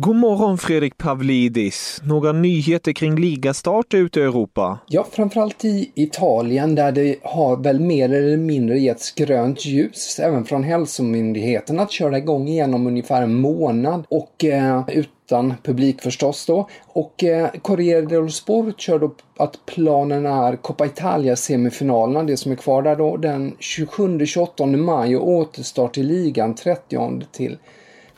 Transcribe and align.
God 0.00 0.16
morgon 0.16 0.58
Fredrik 0.58 0.96
Pavlidis. 0.98 2.00
Några 2.04 2.32
nyheter 2.32 2.92
kring 2.92 3.16
ligastart 3.16 3.94
ute 3.94 4.20
i 4.20 4.22
Europa? 4.22 4.78
Ja, 4.86 5.06
framförallt 5.12 5.64
i 5.64 5.92
Italien 5.94 6.74
där 6.74 6.92
det 6.92 7.16
har 7.22 7.56
väl 7.56 7.80
mer 7.80 8.12
eller 8.12 8.36
mindre 8.36 8.78
getts 8.78 9.14
grönt 9.14 9.64
ljus 9.64 10.18
även 10.18 10.44
från 10.44 10.64
hälsomyndigheten 10.64 11.80
att 11.80 11.92
köra 11.92 12.18
igång 12.18 12.48
igen 12.48 12.74
om 12.74 12.86
ungefär 12.86 13.22
en 13.22 13.34
månad 13.34 14.04
och 14.08 14.44
eh, 14.44 14.82
utan 14.88 15.54
publik 15.62 16.02
förstås 16.02 16.46
då. 16.46 16.68
Och 16.86 17.24
eh, 17.24 17.50
Corriere 17.62 18.06
dello 18.06 18.28
Sport 18.28 18.80
kör 18.80 18.98
då 18.98 19.14
att 19.36 19.66
planen 19.66 20.26
är 20.26 20.56
Coppa 20.56 20.86
Italia 20.86 21.36
semifinalerna, 21.36 22.22
det 22.22 22.36
som 22.36 22.52
är 22.52 22.56
kvar 22.56 22.82
där 22.82 22.96
då, 22.96 23.16
den 23.16 23.52
27-28 23.60 24.76
maj 24.76 25.16
och 25.16 25.28
återstart 25.28 25.98
i 25.98 26.02
ligan 26.02 26.54
30 26.54 27.22
till 27.32 27.58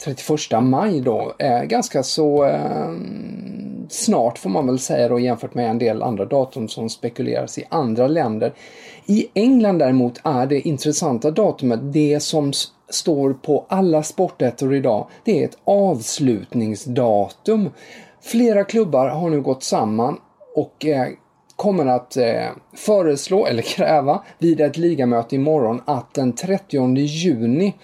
31 0.04 0.62
maj 0.62 1.00
då 1.00 1.32
är 1.38 1.64
ganska 1.64 2.02
så 2.02 2.44
eh, 2.44 2.90
snart 3.88 4.38
får 4.38 4.50
man 4.50 4.66
väl 4.66 4.78
säga 4.78 5.08
då 5.08 5.20
jämfört 5.20 5.54
med 5.54 5.70
en 5.70 5.78
del 5.78 6.02
andra 6.02 6.24
datum 6.24 6.68
som 6.68 6.88
spekuleras 6.88 7.58
i 7.58 7.64
andra 7.68 8.06
länder. 8.06 8.52
I 9.06 9.26
England 9.34 9.78
däremot 9.78 10.20
är 10.24 10.46
det 10.46 10.60
intressanta 10.60 11.30
datumet 11.30 11.92
det 11.92 12.20
som 12.20 12.52
står 12.88 13.32
på 13.32 13.66
alla 13.68 14.02
sportettor 14.02 14.74
idag. 14.74 15.08
Det 15.24 15.40
är 15.40 15.44
ett 15.44 15.58
avslutningsdatum. 15.64 17.70
Flera 18.22 18.64
klubbar 18.64 19.08
har 19.08 19.30
nu 19.30 19.40
gått 19.40 19.62
samman 19.62 20.20
och 20.56 20.86
eh, 20.86 21.08
kommer 21.56 21.86
att 21.86 22.16
eh, 22.16 22.46
föreslå 22.76 23.46
eller 23.50 23.62
kräva 23.62 24.22
vid 24.38 24.60
ett 24.60 24.76
ligamöte 24.76 25.34
imorgon 25.34 25.82
att 25.84 26.14
den 26.14 26.32
30 26.32 26.96
juni 26.96 27.74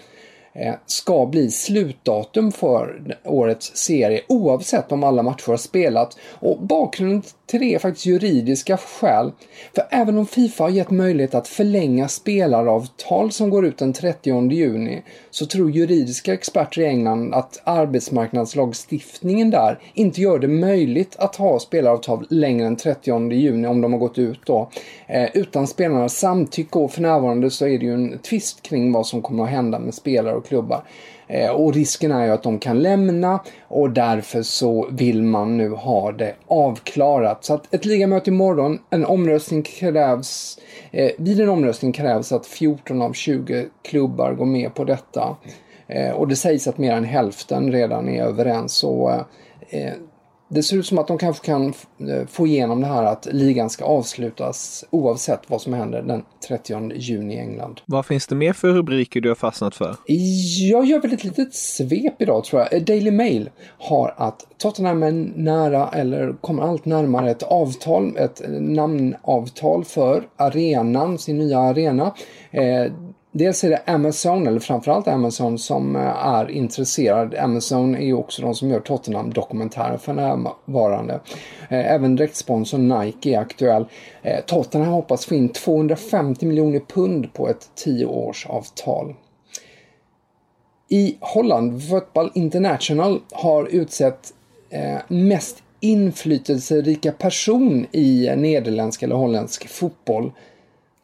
Eh, 0.58 0.74
ska 0.86 1.26
bli 1.26 1.50
slutdatum 1.50 2.52
för 2.52 3.16
årets 3.24 3.76
serie 3.76 4.22
oavsett 4.28 4.92
om 4.92 5.04
alla 5.04 5.22
matcher 5.22 5.50
har 5.50 5.56
spelats 5.56 6.16
Och 6.38 6.60
bakgrunden 6.60 7.22
till 7.46 7.60
det 7.60 7.74
är 7.74 7.78
faktiskt 7.78 8.06
juridiska 8.06 8.76
skäl. 8.76 9.32
För 9.74 9.84
även 9.90 10.18
om 10.18 10.26
Fifa 10.26 10.64
har 10.64 10.70
gett 10.70 10.90
möjlighet 10.90 11.34
att 11.34 11.48
förlänga 11.48 12.08
spelaravtal 12.08 13.32
som 13.32 13.50
går 13.50 13.66
ut 13.66 13.78
den 13.78 13.92
30 13.92 14.50
juni 14.50 15.02
så 15.30 15.46
tror 15.46 15.70
juridiska 15.70 16.34
experter 16.34 16.80
i 16.80 16.86
England 16.86 17.34
att 17.34 17.60
arbetsmarknadslagstiftningen 17.64 19.50
där 19.50 19.78
inte 19.94 20.20
gör 20.20 20.38
det 20.38 20.48
möjligt 20.48 21.16
att 21.18 21.36
ha 21.36 21.58
spelaravtal 21.58 22.26
längre 22.30 22.66
än 22.66 22.76
30 22.76 23.32
juni 23.32 23.68
om 23.68 23.80
de 23.80 23.92
har 23.92 24.00
gått 24.00 24.18
ut 24.18 24.40
då. 24.46 24.70
Eh, 25.06 25.28
utan 25.34 25.66
spelarnas 25.66 26.18
samtycke 26.18 26.78
och 26.78 26.92
för 26.92 27.02
närvarande 27.02 27.50
så 27.50 27.66
är 27.66 27.78
det 27.78 27.84
ju 27.84 27.94
en 27.94 28.18
tvist 28.18 28.62
kring 28.62 28.92
vad 28.92 29.06
som 29.06 29.22
kommer 29.22 29.44
att 29.44 29.50
hända 29.50 29.78
med 29.78 29.94
spelare 29.94 30.34
och 30.34 30.46
klubbar. 30.46 30.82
Eh, 31.28 31.50
och 31.50 31.74
risken 31.74 32.12
är 32.12 32.24
ju 32.24 32.32
att 32.32 32.42
de 32.42 32.58
kan 32.58 32.82
lämna 32.82 33.40
och 33.68 33.90
därför 33.90 34.42
så 34.42 34.88
vill 34.90 35.22
man 35.22 35.56
nu 35.56 35.70
ha 35.70 36.12
det 36.12 36.34
avklarat. 36.46 37.44
Så 37.44 37.54
att 37.54 37.74
ett 37.74 37.84
ligamöte 37.84 38.30
imorgon, 38.30 38.78
en 38.90 39.06
omröstning 39.06 39.62
krävs, 39.62 40.58
eh, 40.90 41.10
vid 41.18 41.40
en 41.40 41.48
omröstning 41.48 41.92
krävs 41.92 42.32
att 42.32 42.46
14 42.46 43.02
av 43.02 43.12
20 43.12 43.66
klubbar 43.82 44.32
går 44.32 44.46
med 44.46 44.74
på 44.74 44.84
detta. 44.84 45.36
Eh, 45.86 46.10
och 46.10 46.28
det 46.28 46.36
sägs 46.36 46.68
att 46.68 46.78
mer 46.78 46.92
än 46.92 47.04
hälften 47.04 47.72
redan 47.72 48.08
är 48.08 48.22
överens. 48.22 48.72
Så 48.72 49.24
eh, 49.68 49.92
det 50.48 50.62
ser 50.62 50.76
ut 50.76 50.86
som 50.86 50.98
att 50.98 51.08
de 51.08 51.18
kanske 51.18 51.46
kan 51.46 51.66
eh, 51.66 52.26
få 52.28 52.46
igenom 52.46 52.80
det 52.80 52.86
här 52.86 53.04
att 53.04 53.28
ligan 53.32 53.70
ska 53.70 53.84
avslutas 53.84 54.84
oavsett 54.90 55.40
vad 55.46 55.60
som 55.60 55.72
händer 55.72 56.02
den 56.02 56.22
30 56.48 56.92
juni 56.94 57.34
i 57.34 57.38
England. 57.38 57.80
Vad 57.86 58.06
finns 58.06 58.26
det 58.26 58.34
mer 58.34 58.52
för 58.52 58.68
rubriker 58.68 59.20
du 59.20 59.28
har 59.28 59.34
fastnat 59.34 59.74
för? 59.74 59.96
Jag 60.70 60.84
gör 60.84 61.00
väl 61.00 61.12
ett 61.12 61.24
litet 61.24 61.54
svep 61.54 62.22
idag 62.22 62.44
tror 62.44 62.66
jag. 62.70 62.84
Daily 62.84 63.10
Mail 63.10 63.50
har 63.78 64.14
att 64.16 64.46
Tottenham 64.58 65.02
är 65.02 65.12
nära 65.36 65.88
eller 65.88 66.32
kommer 66.40 66.62
allt 66.62 66.84
närmare 66.84 67.30
ett 67.30 67.42
avtal, 67.42 68.16
ett 68.16 68.42
namnavtal 68.48 69.84
för 69.84 70.28
arenan, 70.36 71.18
sin 71.18 71.38
nya 71.38 71.58
arena. 71.58 72.14
Dels 73.38 73.64
är 73.64 73.70
det 73.70 73.82
Amazon, 73.86 74.46
eller 74.46 74.60
framförallt 74.60 75.08
Amazon, 75.08 75.58
som 75.58 75.96
eh, 75.96 76.26
är 76.26 76.50
intresserad. 76.50 77.34
Amazon 77.34 77.94
är 77.94 78.06
ju 78.06 78.14
också 78.14 78.42
de 78.42 78.54
som 78.54 78.70
gör 78.70 78.80
Tottenham-dokumentären 78.80 79.98
för 79.98 80.12
närvarande. 80.12 81.20
Eh, 81.68 81.92
även 81.94 82.16
direktsponsorn 82.16 82.88
Nike 82.88 83.30
är 83.30 83.38
aktuell. 83.38 83.86
Eh, 84.22 84.44
Tottenham 84.46 84.92
hoppas 84.92 85.26
få 85.26 85.34
in 85.34 85.48
250 85.48 86.46
miljoner 86.46 86.80
pund 86.80 87.32
på 87.32 87.48
ett 87.48 87.70
tioårsavtal. 87.74 89.14
I 90.88 91.16
Holland, 91.20 91.88
Football 91.88 92.30
International 92.34 93.20
har 93.32 93.66
utsett 93.66 94.32
mest 95.08 95.62
inflytelserika 95.80 97.12
person 97.12 97.86
i 97.92 98.30
nederländsk 98.36 99.02
eller 99.02 99.14
holländsk 99.14 99.68
fotboll 99.68 100.32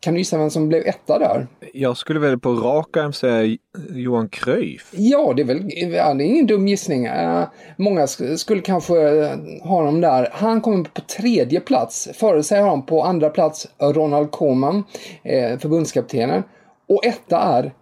kan 0.03 0.15
du 0.15 0.21
gissa 0.21 0.39
vem 0.39 0.51
som 0.51 0.69
blev 0.69 0.87
etta 0.87 1.19
där? 1.19 1.47
Jag 1.73 1.97
skulle 1.97 2.21
väl 2.21 2.39
på 2.39 2.53
rak 2.53 2.97
arm 2.97 3.13
säga 3.13 3.57
Johan 3.91 4.29
Cruyff. 4.29 4.91
Ja, 4.97 5.33
det 5.37 5.43
är 5.43 5.47
väl 5.47 5.71
ja, 5.95 6.15
det 6.15 6.25
är 6.25 6.27
ingen 6.27 6.47
dum 6.47 6.69
gissning. 6.69 7.09
Uh, 7.09 7.45
många 7.77 8.07
sk 8.07 8.21
skulle 8.37 8.61
kanske 8.61 8.95
ha 9.63 9.77
honom 9.77 10.01
där. 10.01 10.29
Han 10.33 10.61
kommer 10.61 10.85
på 10.85 11.01
tredje 11.01 11.61
plats. 11.61 12.09
Före 12.15 12.43
sig 12.43 12.61
har 12.61 12.69
han 12.69 12.87
på 12.87 13.03
andra 13.03 13.31
plats 13.31 13.69
Ronald 13.79 14.31
Koeman, 14.31 14.85
eh, 15.23 15.59
förbundskaptenen. 15.59 16.43
Och 16.89 17.05
etta 17.05 17.39
är 17.39 17.73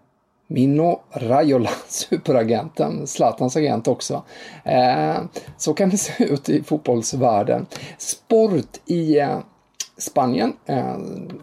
Mino 0.47 1.01
Raiola, 1.13 1.71
superagenten, 1.89 3.07
Zlatans 3.07 3.57
agent 3.57 3.89
också. 3.89 4.23
Eh, 4.65 5.17
så 5.57 5.75
kan 5.75 5.91
det 5.91 5.97
se 5.97 6.25
ut 6.25 6.49
i 6.49 6.63
fotbollsvärlden. 6.63 7.67
Sport 7.99 8.81
i 8.87 9.19
eh, 9.19 9.39
Spanien, 10.01 10.53
eh, 10.67 10.97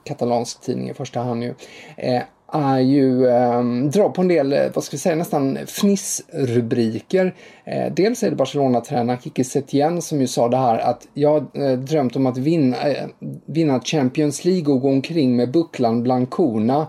katalansk 0.03 0.61
tidning 0.61 0.89
i 0.89 0.93
första 0.93 1.19
hand 1.19 1.39
nu. 1.39 1.55
Eh, 1.97 2.21
är 2.53 2.79
ju, 2.79 3.27
eh, 3.27 3.63
drar 3.63 4.09
på 4.09 4.21
en 4.21 4.27
del, 4.27 4.53
eh, 4.53 4.65
vad 4.73 4.83
ska 4.83 4.93
vi 4.93 4.97
säga, 4.99 5.15
nästan 5.15 5.57
fnissrubriker. 5.65 7.35
Eh, 7.65 7.93
dels 7.93 8.23
är 8.23 8.29
det 8.29 8.35
Barcelona-tränaren 8.35 9.19
Kiki 9.19 9.43
Setien 9.43 10.01
som 10.01 10.21
ju 10.21 10.27
sa 10.27 10.47
det 10.47 10.57
här 10.57 10.77
att 10.77 11.07
jag 11.13 11.45
eh, 11.53 11.71
drömt 11.71 12.15
om 12.15 12.25
att 12.25 12.37
vinna, 12.37 12.77
eh, 12.77 13.07
vinna 13.45 13.79
Champions 13.79 14.45
League 14.45 14.73
och 14.73 14.81
gå 14.81 14.89
omkring 14.89 15.35
med 15.35 15.51
bucklan 15.51 16.03
bland 16.03 16.29
korna. 16.29 16.87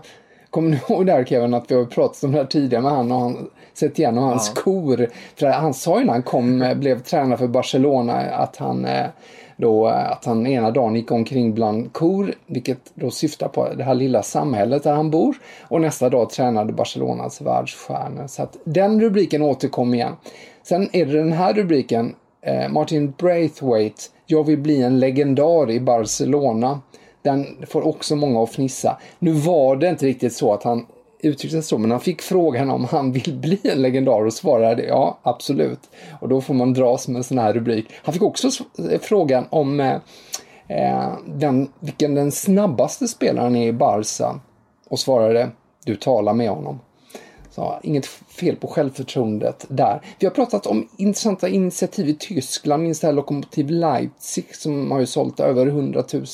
Kommer 0.49 0.69
ni 0.69 0.79
ihåg 0.89 1.05
där 1.05 1.23
Kevin 1.23 1.53
att 1.53 1.71
vi 1.71 1.75
har 1.75 1.85
pratat 1.85 2.23
om 2.23 2.31
det 2.31 2.37
här 2.37 2.45
tidigare 2.45 2.83
med 2.83 2.91
han 2.91 3.11
och 3.11 3.19
han 3.19 3.49
Setien 3.73 4.17
och 4.17 4.23
hans 4.23 4.51
ja. 4.55 4.61
skor. 4.61 5.07
För 5.35 5.47
han 5.47 5.73
sa 5.73 5.99
ju 5.99 6.05
när 6.05 6.13
han 6.13 6.23
kom, 6.23 6.73
blev 6.75 6.99
tränare 6.99 7.37
för 7.37 7.47
Barcelona 7.47 8.13
att 8.13 8.57
han 8.57 8.87
då 9.59 9.87
eh, 9.87 10.11
att 10.11 10.25
han 10.25 10.47
ena 10.47 10.71
dagen 10.71 10.95
gick 10.95 11.11
omkring 11.11 11.53
bland 11.53 11.93
kor, 11.93 12.33
vilket 12.47 12.91
då 12.93 13.11
syftar 13.11 13.47
på 13.47 13.73
det 13.73 13.83
här 13.83 13.93
lilla 13.93 14.23
samhället 14.23 14.83
där 14.83 14.93
han 14.93 15.11
bor. 15.11 15.35
Och 15.67 15.81
nästa 15.81 16.09
dag 16.09 16.29
tränade 16.29 16.73
Barcelonas 16.73 17.41
världsstjärnor. 17.41 18.27
Så 18.27 18.43
att 18.43 18.57
den 18.63 19.01
rubriken 19.01 19.41
återkom 19.41 19.93
igen. 19.93 20.13
Sen 20.63 20.89
är 20.93 21.05
det 21.05 21.17
den 21.17 21.31
här 21.31 21.53
rubriken, 21.53 22.15
eh, 22.41 22.69
Martin 22.69 23.13
Braithwaite, 23.17 24.03
Jag 24.25 24.43
vill 24.43 24.59
bli 24.59 24.81
en 24.81 24.99
legendar 24.99 25.71
i 25.71 25.79
Barcelona. 25.79 26.81
Den 27.21 27.45
får 27.67 27.87
också 27.87 28.15
många 28.15 28.43
att 28.43 28.49
fnissa. 28.49 28.97
Nu 29.19 29.31
var 29.31 29.75
det 29.75 29.89
inte 29.89 30.05
riktigt 30.05 30.33
så 30.33 30.53
att 30.53 30.63
han 30.63 30.85
uttryckte 31.19 31.49
sig 31.49 31.63
så, 31.63 31.77
men 31.77 31.91
han 31.91 31.99
fick 31.99 32.21
frågan 32.21 32.69
om 32.69 32.85
han 32.85 33.11
vill 33.11 33.35
bli 33.35 33.59
en 33.63 33.81
legendar 33.81 34.25
och 34.25 34.33
svarade 34.33 34.83
ja, 34.83 35.19
absolut. 35.23 35.79
Och 36.19 36.29
då 36.29 36.41
får 36.41 36.53
man 36.53 36.73
dras 36.73 37.07
med 37.07 37.17
en 37.17 37.23
sån 37.23 37.37
här 37.37 37.53
rubrik. 37.53 37.85
Han 38.03 38.13
fick 38.13 38.23
också 38.23 38.47
eh, 38.91 38.99
frågan 39.01 39.45
om 39.49 39.79
eh, 39.79 39.97
eh, 40.67 41.09
den, 41.25 41.69
vilken 41.79 42.15
den 42.15 42.31
snabbaste 42.31 43.07
spelaren 43.07 43.55
är 43.55 43.67
i 43.67 43.73
Barca 43.73 44.39
och 44.89 44.99
svarade 44.99 45.49
du 45.85 45.95
talar 45.95 46.33
med 46.33 46.49
honom. 46.49 46.79
Så 47.59 47.79
inget 47.83 48.05
fel 48.05 48.55
på 48.55 48.67
självförtroendet 48.67 49.65
där. 49.69 50.01
Vi 50.19 50.27
har 50.27 50.33
pratat 50.33 50.65
om 50.65 50.87
intressanta 50.97 51.47
initiativ 51.47 52.09
i 52.09 52.13
Tyskland, 52.13 52.83
minst 52.83 53.01
det 53.01 53.07
här 53.07 53.13
Lokomotiv 53.13 53.69
Leipzig 53.69 54.55
som 54.55 54.91
har 54.91 54.99
ju 54.99 55.05
sålt 55.05 55.39
över 55.39 55.67
100 55.67 56.03
000 56.13 56.25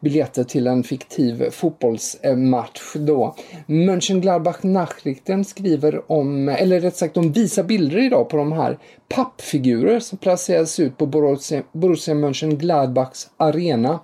biljetter 0.00 0.44
till 0.44 0.66
en 0.66 0.82
fiktiv 0.82 1.50
fotbollsmatch 1.50 2.94
då. 2.94 3.34
Mönchengladbach 3.66 4.62
Nachrichten 4.62 5.44
skriver 5.44 6.12
om, 6.12 6.48
eller 6.48 6.80
rätt 6.80 6.96
sagt 6.96 7.14
de 7.14 7.32
visar 7.32 7.62
bilder 7.62 7.98
idag 7.98 8.28
på 8.28 8.36
de 8.36 8.52
här 8.52 8.78
pappfigurer 9.08 10.00
som 10.00 10.18
placeras 10.18 10.80
ut 10.80 10.96
på 10.96 11.06
Borussia, 11.06 11.62
Borussia 11.72 12.14
Mönchengladbachs 12.14 13.30
arena. 13.36 14.00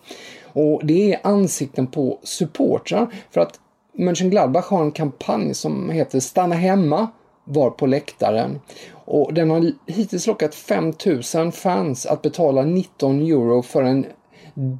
Och 0.52 0.80
det 0.84 1.12
är 1.12 1.20
ansikten 1.22 1.86
på 1.86 2.18
supportrar 2.22 3.14
för 3.30 3.40
att 3.40 3.60
Mönchengladbach 3.94 4.70
har 4.70 4.82
en 4.82 4.92
kampanj 4.92 5.54
som 5.54 5.90
heter 5.90 6.20
Stanna 6.20 6.54
hemma, 6.54 7.08
var 7.44 7.70
på 7.70 7.86
läktaren. 7.86 8.60
Och 8.92 9.34
den 9.34 9.50
har 9.50 9.72
hittills 9.86 10.26
lockat 10.26 10.54
5000 10.54 11.52
fans 11.52 12.06
att 12.06 12.22
betala 12.22 12.62
19 12.62 13.20
euro 13.20 13.62
för 13.62 13.82
en 13.82 14.06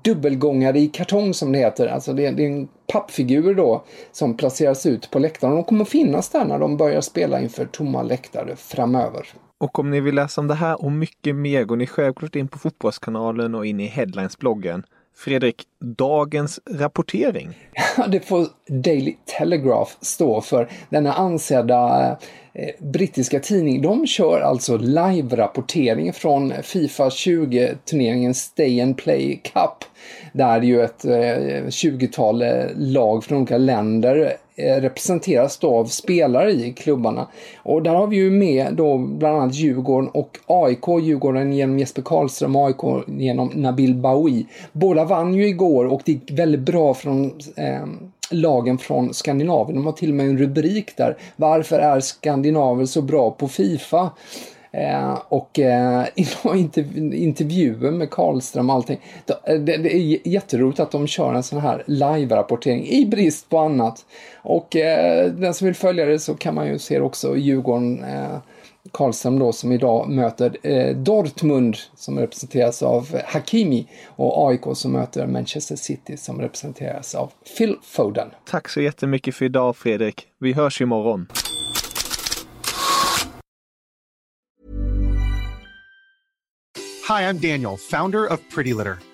dubbelgångare 0.05 0.78
i 0.78 0.88
kartong 0.88 1.34
som 1.34 1.52
det 1.52 1.58
heter. 1.58 1.87
Alltså 1.87 2.12
det 2.12 2.26
är, 2.26 2.32
det 2.32 2.44
är 2.44 2.50
en 2.50 2.69
pappfigur 2.93 3.55
då 3.55 3.84
som 4.12 4.37
placeras 4.37 4.87
ut 4.87 5.11
på 5.11 5.19
läktaren. 5.19 5.55
De 5.55 5.64
kommer 5.64 5.84
finnas 5.84 6.28
där 6.28 6.44
när 6.44 6.58
de 6.58 6.76
börjar 6.76 7.00
spela 7.00 7.40
inför 7.40 7.64
tomma 7.64 8.02
läktare 8.02 8.56
framöver. 8.56 9.26
Och 9.58 9.78
om 9.78 9.90
ni 9.90 10.00
vill 10.00 10.14
läsa 10.14 10.40
om 10.40 10.49
det 10.49 10.55
här 10.55 10.84
och 10.84 10.93
mycket 10.93 11.34
mer 11.34 11.64
går 11.64 11.76
ni 11.76 11.87
självklart 11.87 12.37
in 12.37 12.49
på 12.49 12.58
Fotbollskanalen 12.58 13.55
och 13.55 13.67
in 13.67 13.81
i 13.81 13.87
Headlines-bloggen. 13.87 14.82
Fredrik, 15.17 15.62
dagens 15.84 16.60
rapportering? 16.70 17.58
Ja, 17.96 18.06
det 18.08 18.20
får 18.20 18.46
Daily 18.66 19.14
Telegraph 19.38 19.92
stå 20.00 20.40
för. 20.40 20.69
Denna 20.88 21.12
ansedda 21.12 22.10
eh, 22.54 22.69
brittiska 22.78 23.40
tidning. 23.40 23.82
De 23.82 24.06
kör 24.06 24.40
alltså 24.40 24.76
live-rapportering 24.76 26.12
från 26.12 26.52
Fifa 26.62 27.08
20-turneringen 27.08 28.34
Stay 28.34 28.81
and 28.81 28.96
Play 28.96 29.40
Cup. 29.44 29.84
Där 30.32 30.62
ju 30.62 30.82
ett 30.82 31.04
eh, 31.04 31.10
20-tal 31.10 32.42
eh, 32.42 32.64
lag 32.76 33.25
från 33.25 33.38
olika 33.38 33.58
länder 33.58 34.36
representeras 34.56 35.58
då 35.58 35.75
av 35.75 35.84
spelare 35.84 36.52
i 36.52 36.72
klubbarna. 36.72 37.28
Och 37.62 37.82
där 37.82 37.94
har 37.94 38.06
vi 38.06 38.16
ju 38.16 38.31
med 38.31 38.75
då 38.75 38.98
bland 38.98 39.36
annat 39.36 39.54
Djurgården 39.54 40.08
och 40.08 40.38
AIK. 40.46 40.88
Djurgården 41.02 41.52
genom 41.52 41.78
Jesper 41.78 42.02
Karlström 42.02 42.56
och 42.56 42.66
AIK 42.66 43.04
genom 43.06 43.50
Nabil 43.54 43.94
Baoui. 43.94 44.46
Båda 44.72 45.04
vann 45.04 45.34
ju 45.34 45.46
igår 45.46 45.74
och 45.75 46.03
det 46.05 46.12
gick 46.12 46.31
väldigt 46.31 46.61
bra 46.61 46.94
från 46.94 47.41
eh, 47.56 47.87
lagen 48.31 48.79
från 48.79 49.15
Skandinavien. 49.15 49.76
De 49.76 49.87
har 49.87 49.93
till 49.93 50.09
och 50.09 50.15
med 50.15 50.26
en 50.26 50.38
rubrik 50.38 50.97
där. 50.97 51.17
Varför 51.37 51.79
är 51.79 52.00
skandinaver 52.00 52.87
så 52.87 53.03
bra 53.03 53.31
på 53.31 53.49
Fifa? 53.49 54.11
Eh, 54.75 55.19
och 55.29 55.59
eh, 55.59 56.05
intervjuer 57.12 57.91
med 57.91 58.11
Karlström 58.11 58.71
och 58.71 58.76
allting. 58.76 59.00
Det, 59.26 59.53
eh, 59.53 59.61
det, 59.61 59.76
det, 59.76 59.94
är 59.94 60.29
jätteroligt 60.29 60.81
att 60.81 60.91
de 60.91 61.06
kör 61.06 61.35
en 61.35 61.43
sån 61.43 61.61
här 61.61 61.85
live-rapportering 61.87 62.87
i 62.87 63.06
brist 63.06 63.50
på 63.50 63.59
annat. 63.59 64.05
Och 64.43 64.77
eh, 64.77 65.32
den 65.32 65.55
som 65.55 65.65
vill 65.65 65.75
följa 65.75 66.05
det 66.05 66.19
så 66.19 66.35
kan 66.35 66.55
man 66.55 66.67
ju 66.67 66.79
se 66.79 67.00
också 67.00 67.37
Djurgården 67.37 68.05
eh, 68.05 68.37
Karlström 68.92 69.38
då 69.38 69.52
som 69.52 69.72
idag 69.72 70.08
möter 70.08 70.56
eh, 70.62 70.96
Dortmund 70.96 71.76
som 71.96 72.19
representeras 72.19 72.82
av 72.82 73.20
Hakimi 73.25 73.86
och 74.06 74.48
AIK 74.48 74.60
som 74.75 74.92
möter 74.92 75.26
Manchester 75.26 75.76
City 75.76 76.16
som 76.16 76.40
representeras 76.40 77.14
av 77.14 77.32
Phil 77.58 77.76
Foden. 77.82 78.28
Tack 78.50 78.69
så 78.69 78.81
jättemycket 78.81 79.34
för 79.34 79.44
idag 79.44 79.76
Fredrik. 79.76 80.26
Vi 80.40 80.52
hörs 80.52 80.81
imorgon. 80.81 81.26
Hi, 87.08 87.22
I'm 87.22 87.38
Daniel, 87.38 87.76
founder 87.76 88.32
of 88.32 88.40
Pretty 88.54 88.75
Litter. 88.75 89.13